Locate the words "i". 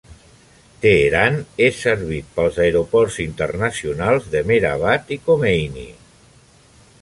5.19-5.21